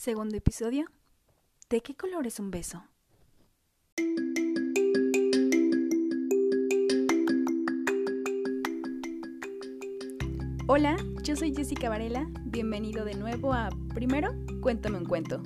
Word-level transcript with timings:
Segundo 0.00 0.34
episodio. 0.34 0.86
¿De 1.68 1.82
qué 1.82 1.94
color 1.94 2.26
es 2.26 2.40
un 2.40 2.50
beso? 2.50 2.82
Hola, 10.68 10.96
yo 11.22 11.36
soy 11.36 11.54
Jessica 11.54 11.90
Varela. 11.90 12.26
Bienvenido 12.46 13.04
de 13.04 13.12
nuevo 13.12 13.52
a 13.52 13.68
Primero, 13.92 14.30
cuéntame 14.62 14.96
un 14.96 15.04
cuento. 15.04 15.42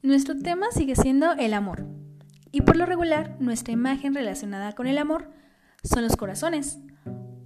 Nuestro 0.00 0.38
tema 0.38 0.70
sigue 0.70 0.96
siendo 0.96 1.32
el 1.32 1.52
amor. 1.52 1.89
Y 2.52 2.62
por 2.62 2.76
lo 2.76 2.86
regular, 2.86 3.36
nuestra 3.40 3.72
imagen 3.72 4.14
relacionada 4.14 4.72
con 4.72 4.86
el 4.86 4.98
amor 4.98 5.30
son 5.82 6.02
los 6.02 6.16
corazones, 6.16 6.80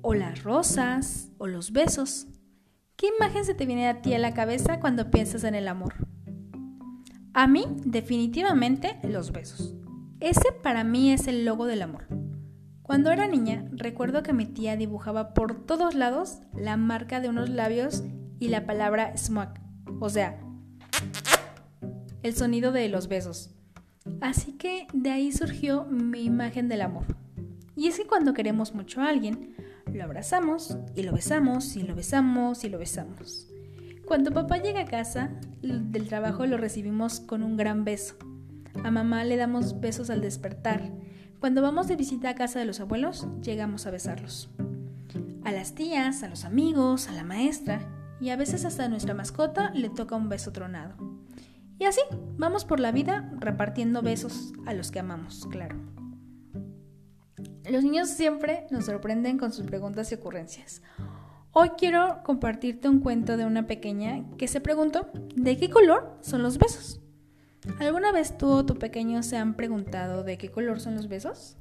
o 0.02 0.14
las 0.14 0.42
rosas, 0.42 1.30
o 1.38 1.46
los 1.46 1.72
besos. 1.72 2.26
¿Qué 2.96 3.08
imagen 3.16 3.44
se 3.44 3.54
te 3.54 3.66
viene 3.66 3.88
a 3.88 4.02
ti 4.02 4.14
a 4.14 4.18
la 4.18 4.34
cabeza 4.34 4.80
cuando 4.80 5.10
piensas 5.10 5.44
en 5.44 5.54
el 5.54 5.68
amor? 5.68 5.94
A 7.32 7.46
mí, 7.46 7.66
definitivamente, 7.84 8.98
los 9.02 9.32
besos. 9.32 9.74
Ese 10.20 10.52
para 10.62 10.84
mí 10.84 11.12
es 11.12 11.26
el 11.26 11.44
logo 11.44 11.66
del 11.66 11.82
amor. 11.82 12.06
Cuando 12.82 13.10
era 13.10 13.26
niña, 13.26 13.68
recuerdo 13.72 14.22
que 14.22 14.32
mi 14.32 14.46
tía 14.46 14.76
dibujaba 14.76 15.34
por 15.34 15.66
todos 15.66 15.94
lados 15.94 16.40
la 16.54 16.76
marca 16.76 17.20
de 17.20 17.28
unos 17.28 17.48
labios 17.48 18.04
y 18.38 18.48
la 18.48 18.66
palabra 18.66 19.16
smoke, 19.16 19.58
o 20.00 20.08
sea, 20.10 20.38
el 22.22 22.34
sonido 22.34 22.72
de 22.72 22.88
los 22.88 23.08
besos. 23.08 23.54
Así 24.20 24.52
que 24.52 24.86
de 24.92 25.10
ahí 25.10 25.32
surgió 25.32 25.84
mi 25.84 26.24
imagen 26.24 26.68
del 26.68 26.82
amor. 26.82 27.04
Y 27.76 27.88
es 27.88 27.98
que 27.98 28.06
cuando 28.06 28.34
queremos 28.34 28.74
mucho 28.74 29.00
a 29.00 29.08
alguien, 29.08 29.54
lo 29.92 30.04
abrazamos 30.04 30.78
y 30.94 31.02
lo 31.02 31.12
besamos 31.12 31.76
y 31.76 31.82
lo 31.82 31.94
besamos 31.94 32.64
y 32.64 32.68
lo 32.68 32.78
besamos. 32.78 33.48
Cuando 34.06 34.32
papá 34.32 34.58
llega 34.58 34.80
a 34.80 34.86
casa 34.86 35.30
del 35.62 36.08
trabajo 36.08 36.46
lo 36.46 36.58
recibimos 36.58 37.20
con 37.20 37.42
un 37.42 37.56
gran 37.56 37.84
beso. 37.84 38.16
A 38.82 38.90
mamá 38.90 39.24
le 39.24 39.36
damos 39.36 39.80
besos 39.80 40.10
al 40.10 40.20
despertar. 40.20 40.90
Cuando 41.40 41.62
vamos 41.62 41.88
de 41.88 41.96
visita 41.96 42.30
a 42.30 42.34
casa 42.34 42.58
de 42.58 42.64
los 42.64 42.80
abuelos, 42.80 43.26
llegamos 43.42 43.86
a 43.86 43.90
besarlos. 43.90 44.50
A 45.44 45.52
las 45.52 45.74
tías, 45.74 46.22
a 46.22 46.28
los 46.28 46.44
amigos, 46.44 47.08
a 47.08 47.12
la 47.12 47.24
maestra 47.24 47.80
y 48.20 48.30
a 48.30 48.36
veces 48.36 48.64
hasta 48.64 48.84
a 48.84 48.88
nuestra 48.88 49.14
mascota 49.14 49.70
le 49.70 49.90
toca 49.90 50.16
un 50.16 50.28
beso 50.28 50.52
tronado. 50.52 51.13
Y 51.78 51.84
así, 51.84 52.00
vamos 52.36 52.64
por 52.64 52.80
la 52.80 52.92
vida 52.92 53.30
repartiendo 53.38 54.02
besos 54.02 54.52
a 54.66 54.74
los 54.74 54.90
que 54.90 55.00
amamos, 55.00 55.46
claro. 55.50 55.76
Los 57.70 57.82
niños 57.82 58.10
siempre 58.10 58.66
nos 58.70 58.86
sorprenden 58.86 59.38
con 59.38 59.52
sus 59.52 59.64
preguntas 59.66 60.12
y 60.12 60.14
ocurrencias. 60.14 60.82
Hoy 61.52 61.70
quiero 61.78 62.20
compartirte 62.24 62.88
un 62.88 63.00
cuento 63.00 63.36
de 63.36 63.46
una 63.46 63.66
pequeña 63.66 64.24
que 64.36 64.48
se 64.48 64.60
preguntó 64.60 65.08
¿de 65.34 65.56
qué 65.56 65.70
color 65.70 66.18
son 66.20 66.42
los 66.42 66.58
besos? 66.58 67.00
¿Alguna 67.78 68.12
vez 68.12 68.36
tú 68.36 68.48
o 68.48 68.66
tu 68.66 68.74
pequeño 68.74 69.22
se 69.22 69.36
han 69.36 69.54
preguntado 69.54 70.22
de 70.24 70.36
qué 70.36 70.50
color 70.50 70.80
son 70.80 70.96
los 70.96 71.08
besos? 71.08 71.56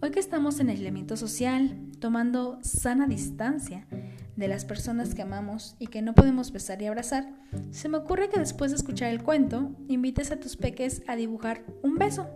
Hoy 0.00 0.10
que 0.10 0.20
estamos 0.20 0.58
en 0.58 0.70
aislamiento 0.70 1.16
social, 1.16 1.76
tomando 2.00 2.58
sana 2.62 3.06
distancia, 3.06 3.86
de 4.38 4.46
las 4.46 4.64
personas 4.64 5.14
que 5.14 5.22
amamos 5.22 5.74
y 5.80 5.88
que 5.88 6.00
no 6.00 6.14
podemos 6.14 6.52
besar 6.52 6.80
y 6.80 6.86
abrazar, 6.86 7.28
se 7.72 7.88
me 7.88 7.98
ocurre 7.98 8.28
que 8.28 8.38
después 8.38 8.70
de 8.70 8.76
escuchar 8.76 9.10
el 9.10 9.22
cuento, 9.22 9.72
invites 9.88 10.30
a 10.30 10.38
tus 10.38 10.56
peques 10.56 11.02
a 11.08 11.16
dibujar 11.16 11.64
un 11.82 11.96
beso 11.96 12.28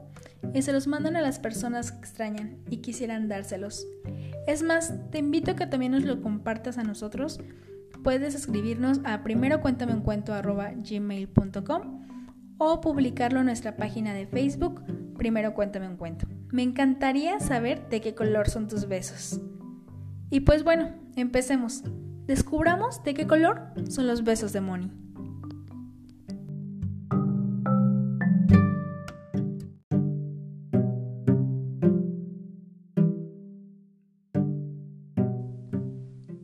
y 0.53 0.63
se 0.63 0.73
los 0.73 0.89
mandan 0.89 1.15
a 1.15 1.23
las 1.23 1.39
personas 1.39 1.93
que 1.93 1.99
extrañan 2.01 2.59
y 2.69 2.79
quisieran 2.79 3.29
dárselos. 3.29 3.87
Es 4.49 4.65
más, 4.65 4.93
te 5.13 5.19
invito 5.19 5.53
a 5.53 5.57
que 5.57 5.67
también 5.67 5.93
nos 5.93 6.03
lo 6.03 6.21
compartas 6.21 6.77
a 6.77 6.83
nosotros. 6.83 7.39
Puedes 8.03 8.35
escribirnos 8.35 9.01
a 9.05 9.23
primero 9.23 9.61
o 12.59 12.81
publicarlo 12.81 13.41
en 13.41 13.47
nuestra 13.47 13.77
página 13.77 14.13
de 14.13 14.27
Facebook, 14.27 14.83
Primero 15.17 15.55
Cuéntame 15.55 15.87
un 15.87 15.97
Cuento. 15.97 16.27
Me 16.51 16.63
encantaría 16.63 17.39
saber 17.39 17.89
de 17.89 18.01
qué 18.01 18.17
color 18.17 18.51
son 18.51 18.67
tus 18.67 18.89
besos. 18.89 19.41
Y 20.33 20.41
pues 20.41 20.65
bueno, 20.65 20.89
empecemos. 21.15 21.83
Descubramos 22.25 23.05
de 23.05 23.13
qué 23.13 23.27
color 23.27 23.67
son 23.91 24.07
los 24.07 24.25
besos 24.25 24.55
de 24.55 24.63
Moni. 24.63 24.91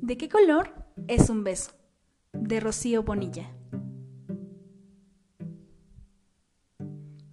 ¿De 0.03 0.19
qué 0.19 0.29
color 0.29 0.75
es 1.07 1.31
un 1.31 1.43
beso? 1.43 1.73
De 2.35 2.61
Rocío 2.61 3.05
Bonilla. 3.05 3.51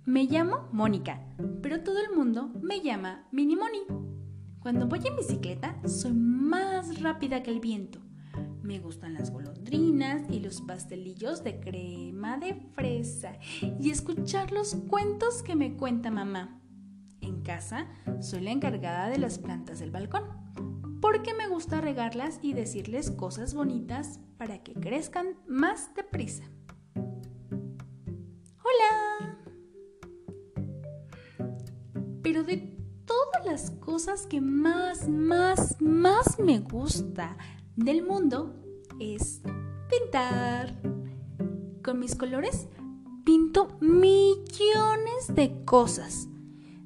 Me 0.06 0.24
llamo 0.24 0.70
Mónica, 0.72 1.20
pero 1.62 1.84
todo 1.84 2.00
el 2.00 2.16
mundo 2.16 2.50
me 2.62 2.80
llama 2.80 3.28
Mini 3.34 3.58
Moni. 3.58 4.06
Cuando 4.66 4.88
voy 4.88 5.06
en 5.06 5.16
bicicleta 5.16 5.80
soy 5.88 6.14
más 6.14 7.00
rápida 7.00 7.44
que 7.44 7.52
el 7.52 7.60
viento. 7.60 8.00
Me 8.64 8.80
gustan 8.80 9.14
las 9.14 9.30
golondrinas 9.30 10.24
y 10.32 10.40
los 10.40 10.62
pastelillos 10.62 11.44
de 11.44 11.60
crema 11.60 12.40
de 12.40 12.56
fresa 12.74 13.38
y 13.80 13.92
escuchar 13.92 14.52
los 14.52 14.74
cuentos 14.90 15.44
que 15.44 15.56
me 15.56 15.78
cuenta 15.78 16.10
mamá. 16.10 16.60
En 17.22 17.44
casa 17.44 17.86
soy 18.22 18.42
la 18.42 18.50
encargada 18.50 19.10
de 19.10 19.20
las 19.20 19.38
plantas 19.38 19.78
del 19.78 19.92
balcón 19.92 20.24
porque 21.00 21.36
me 21.36 21.48
gusta 21.48 21.80
regarlas 21.80 22.40
y 22.42 22.54
decirles 22.54 23.12
cosas 23.12 23.54
bonitas 23.54 24.20
para 24.40 24.64
que 24.64 24.74
crezcan 24.74 25.38
más 25.48 25.94
deprisa. 25.94 26.44
Hola. 28.64 29.38
Pero 32.24 32.44
de 32.44 32.75
las 33.46 33.72
cosas 33.72 34.26
que 34.26 34.42
más, 34.42 35.08
más, 35.08 35.80
más 35.80 36.40
me 36.40 36.60
gusta 36.60 37.38
del 37.76 38.04
mundo 38.04 38.56
es 39.00 39.42
pintar. 39.90 40.76
Con 41.84 42.00
mis 42.00 42.16
colores 42.16 42.68
pinto 43.24 43.78
millones 43.80 45.34
de 45.34 45.64
cosas. 45.66 46.28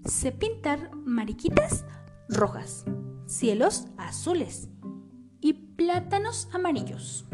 Sé 0.03 0.31
pintar 0.33 0.91
mariquitas 0.95 1.85
rojas, 2.27 2.85
cielos 3.25 3.87
azules 3.97 4.69
y 5.39 5.53
plátanos 5.53 6.49
amarillos. 6.51 7.25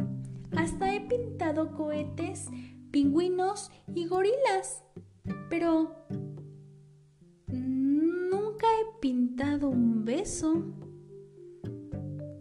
Hasta 0.56 0.94
he 0.94 1.02
pintado 1.02 1.76
cohetes, 1.76 2.50
pingüinos 2.92 3.72
y 3.96 4.08
gorilas. 4.08 4.84
Pero 5.50 6.05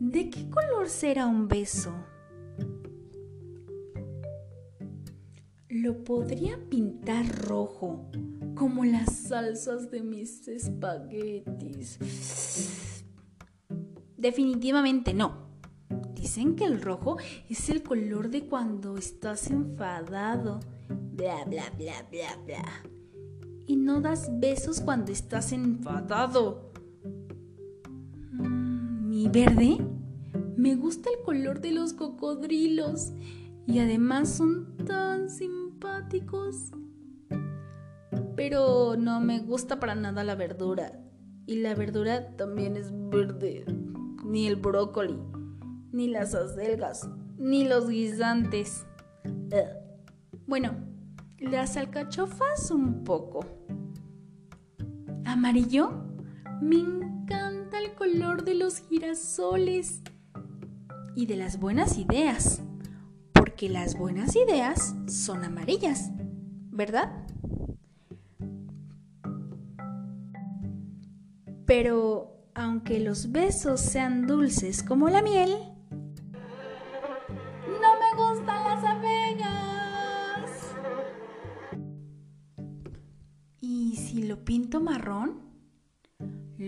¿De 0.00 0.28
qué 0.28 0.50
color 0.50 0.88
será 0.88 1.26
un 1.26 1.46
beso? 1.46 1.92
Lo 5.68 6.02
podría 6.02 6.58
pintar 6.68 7.24
rojo, 7.46 8.10
como 8.56 8.84
las 8.84 9.14
salsas 9.14 9.92
de 9.92 10.02
mis 10.02 10.48
espaguetis. 10.48 11.98
Definitivamente 14.16 15.14
no. 15.14 15.44
Dicen 16.14 16.56
que 16.56 16.64
el 16.64 16.80
rojo 16.80 17.18
es 17.48 17.68
el 17.68 17.84
color 17.84 18.28
de 18.28 18.46
cuando 18.46 18.96
estás 18.96 19.50
enfadado. 19.50 20.58
Bla, 20.88 21.44
bla, 21.44 21.70
bla, 21.78 22.04
bla, 22.10 22.36
bla 22.44 22.82
y 23.66 23.76
no 23.76 24.00
das 24.00 24.28
besos 24.40 24.80
cuando 24.80 25.12
estás 25.12 25.52
enfadado. 25.52 26.73
Mm, 29.24 29.26
¿Mi 29.26 29.28
verde? 29.28 29.78
Me 30.56 30.74
gusta 30.76 31.08
el 31.10 31.24
color 31.24 31.60
de 31.60 31.72
los 31.72 31.92
cocodrilos 31.94 33.12
y 33.66 33.78
además 33.78 34.28
son 34.28 34.76
tan 34.84 35.30
simpáticos. 35.30 36.72
Pero 38.36 38.96
no 38.96 39.20
me 39.20 39.40
gusta 39.40 39.80
para 39.80 39.94
nada 39.94 40.24
la 40.24 40.34
verdura. 40.34 41.00
Y 41.46 41.56
la 41.56 41.74
verdura 41.74 42.36
también 42.36 42.76
es 42.76 42.92
verde. 43.10 43.64
Ni 44.24 44.46
el 44.46 44.56
brócoli, 44.56 45.18
ni 45.92 46.08
las 46.08 46.34
acelgas, 46.34 47.08
ni 47.38 47.66
los 47.66 47.88
guisantes. 47.88 48.86
Bueno, 50.46 50.72
las 51.38 51.76
alcachofas 51.76 52.70
un 52.70 53.04
poco. 53.04 53.40
¿Amarillo? 55.24 55.92
Me 56.60 56.76
encanta 56.76 57.43
de 58.14 58.54
los 58.54 58.78
girasoles 58.78 60.00
y 61.16 61.26
de 61.26 61.34
las 61.34 61.58
buenas 61.58 61.98
ideas, 61.98 62.62
porque 63.32 63.68
las 63.68 63.98
buenas 63.98 64.36
ideas 64.36 64.94
son 65.08 65.42
amarillas, 65.42 66.12
¿verdad? 66.70 67.26
Pero 71.66 72.46
aunque 72.54 73.00
los 73.00 73.32
besos 73.32 73.80
sean 73.80 74.28
dulces 74.28 74.84
como 74.84 75.08
la 75.08 75.20
miel, 75.20 75.50
no 77.66 77.94
me 77.98 78.14
gustan 78.16 78.64
las 78.64 78.84
abejas. 78.84 80.50
¿Y 83.60 83.96
si 83.96 84.22
lo 84.22 84.44
pinto 84.44 84.80
marrón? 84.80 85.53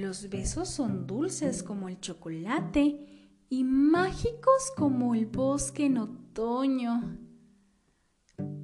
Los 0.01 0.29
besos 0.29 0.69
son 0.69 1.07
dulces 1.07 1.63
como 1.63 1.89
el 1.89 1.99
chocolate 1.99 3.33
y 3.49 3.65
mágicos 3.65 4.71
como 4.77 5.15
el 5.15 5.25
bosque 5.25 5.87
en 5.87 5.97
otoño. 5.97 7.17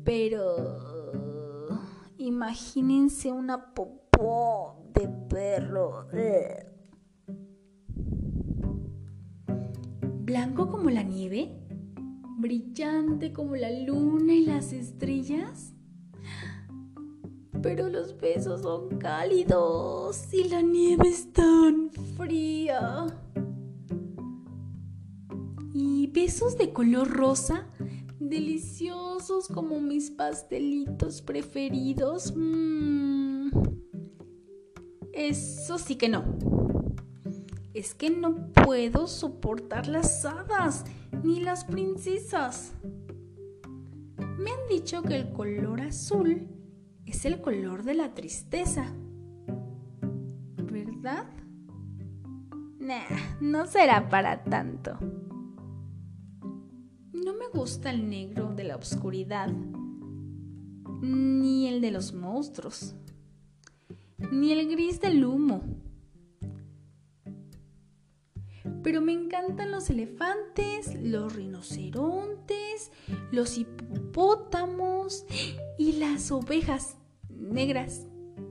Pero 0.05 1.71
imagínense 2.19 3.33
una 3.33 3.73
popó 3.73 4.91
de 4.93 5.09
perro. 5.31 6.07
Blanco 10.21 10.69
como 10.69 10.91
la 10.91 11.03
nieve, 11.03 11.67
brillante 12.41 13.33
como 13.33 13.57
la 13.57 13.71
luna 13.71 14.35
y 14.35 14.45
las 14.45 14.75
estrellas. 14.75 15.75
Pero 17.63 17.89
los 17.89 18.19
besos 18.19 18.63
son 18.63 18.99
cálidos 18.99 20.35
y 20.35 20.49
la 20.49 20.63
nieve 20.63 21.09
es 21.09 21.33
tan 21.33 21.91
fría. 22.17 23.07
Y 25.73 26.09
besos 26.09 26.59
de 26.59 26.73
color 26.73 27.09
rosa 27.09 27.69
deliciosos 28.19 29.49
como 29.49 29.81
mis 29.81 30.11
pastelitos 30.11 31.23
preferidos. 31.23 32.35
Mm. 32.35 33.51
Eso 35.13 35.79
sí 35.79 35.97
que 35.97 36.09
no. 36.09 36.25
Es 37.75 37.95
que 37.95 38.11
no 38.11 38.53
puedo 38.53 39.07
soportar 39.07 39.87
las 39.87 40.25
hadas 40.25 40.85
ni 41.23 41.41
las 41.41 41.65
princesas. 41.65 42.73
Me 44.39 44.51
han 44.51 44.69
dicho 44.69 45.03
que 45.03 45.17
el 45.17 45.33
color 45.33 45.83
azul 45.83 46.49
es 47.07 47.25
el 47.25 47.41
color 47.41 47.83
de 47.83 47.95
la 47.95 48.15
tristeza. 48.15 48.93
¿Verdad? 50.57 51.27
Nah, 52.79 53.39
no 53.41 53.67
será 53.67 54.09
para 54.09 54.43
tanto 54.45 54.99
gusta 57.53 57.91
el 57.91 58.09
negro 58.09 58.55
de 58.55 58.65
la 58.65 58.77
oscuridad, 58.77 59.49
ni 61.03 61.69
el 61.69 61.81
de 61.81 61.91
los 61.91 62.15
monstruos, 62.15 62.95
ni 64.31 64.53
el 64.53 64.69
gris 64.71 65.01
del 65.01 65.25
humo. 65.25 65.63
Pero 68.83 69.01
me 69.01 69.13
encantan 69.13 69.71
los 69.71 69.91
elefantes, 69.91 70.95
los 71.01 71.37
rinocerontes, 71.37 72.91
los 73.31 73.57
hipopótamos 73.57 75.25
y 75.79 75.93
las 75.93 76.33
ovejas 76.33 76.97
negras. 77.29 78.07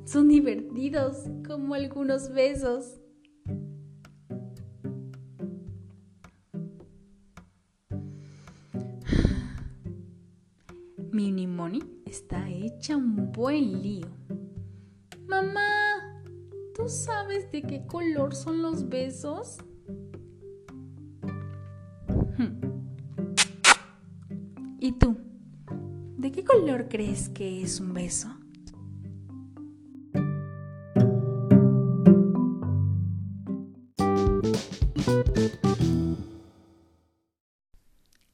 Son 0.05 0.29
divertidos 0.29 1.29
como 1.45 1.73
algunos 1.73 2.31
besos. 2.33 3.01
Mi 11.11 11.45
Moni 11.45 11.79
está 12.05 12.49
hecha 12.49 12.95
un 12.95 13.31
buen 13.31 13.81
lío. 13.81 14.07
Mamá, 15.27 16.23
¿tú 16.73 16.87
sabes 16.87 17.51
de 17.51 17.61
qué 17.61 17.85
color 17.85 18.33
son 18.33 18.61
los 18.61 18.89
besos? 18.89 19.57
¿Y 24.83 24.93
tú? 24.93 25.15
¿De 26.17 26.31
qué 26.31 26.43
color 26.43 26.89
crees 26.89 27.29
que 27.29 27.61
es 27.61 27.79
un 27.79 27.93
beso? 27.93 28.35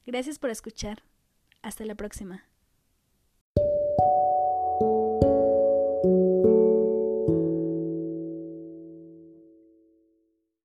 Gracias 0.06 0.38
por 0.38 0.48
escuchar. 0.48 1.02
Hasta 1.60 1.84
la 1.84 1.94
próxima. 1.94 2.44